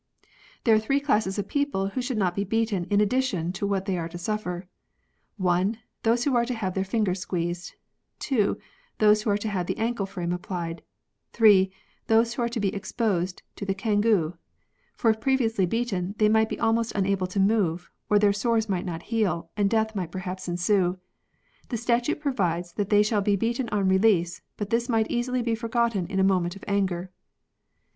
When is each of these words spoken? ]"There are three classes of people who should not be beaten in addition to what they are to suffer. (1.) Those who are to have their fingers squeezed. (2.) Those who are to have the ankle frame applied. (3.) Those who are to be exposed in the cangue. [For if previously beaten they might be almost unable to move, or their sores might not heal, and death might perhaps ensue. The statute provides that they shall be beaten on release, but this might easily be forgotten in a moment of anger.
]"There 0.63 0.73
are 0.73 0.79
three 0.79 0.99
classes 0.99 1.37
of 1.37 1.47
people 1.47 1.89
who 1.89 2.01
should 2.01 2.17
not 2.17 2.33
be 2.35 2.43
beaten 2.43 2.85
in 2.85 2.99
addition 2.99 3.51
to 3.53 3.67
what 3.67 3.85
they 3.85 3.99
are 3.99 4.09
to 4.09 4.17
suffer. 4.17 4.67
(1.) 5.37 5.77
Those 6.01 6.23
who 6.23 6.35
are 6.35 6.43
to 6.43 6.55
have 6.55 6.73
their 6.73 6.83
fingers 6.83 7.19
squeezed. 7.19 7.75
(2.) 8.17 8.57
Those 8.97 9.21
who 9.21 9.29
are 9.29 9.37
to 9.37 9.47
have 9.47 9.67
the 9.67 9.77
ankle 9.77 10.07
frame 10.07 10.31
applied. 10.33 10.81
(3.) 11.33 11.69
Those 12.07 12.33
who 12.33 12.41
are 12.41 12.49
to 12.49 12.59
be 12.59 12.73
exposed 12.73 13.43
in 13.55 13.67
the 13.67 13.75
cangue. 13.75 14.33
[For 14.95 15.11
if 15.11 15.21
previously 15.21 15.67
beaten 15.67 16.15
they 16.17 16.29
might 16.29 16.49
be 16.49 16.57
almost 16.59 16.93
unable 16.93 17.27
to 17.27 17.39
move, 17.39 17.91
or 18.09 18.17
their 18.17 18.33
sores 18.33 18.67
might 18.67 18.87
not 18.87 19.03
heal, 19.03 19.51
and 19.55 19.69
death 19.69 19.93
might 19.95 20.11
perhaps 20.11 20.47
ensue. 20.47 20.97
The 21.69 21.77
statute 21.77 22.19
provides 22.19 22.73
that 22.73 22.89
they 22.89 23.03
shall 23.03 23.21
be 23.21 23.35
beaten 23.35 23.69
on 23.69 23.87
release, 23.87 24.41
but 24.57 24.71
this 24.71 24.89
might 24.89 25.11
easily 25.11 25.43
be 25.43 25.53
forgotten 25.53 26.07
in 26.07 26.19
a 26.19 26.23
moment 26.23 26.55
of 26.55 26.65
anger. 26.67 27.11